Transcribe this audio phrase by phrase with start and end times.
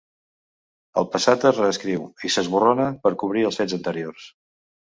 [1.01, 4.27] El passat es reescriu i s'esborrona per cobrir els fets anteriors.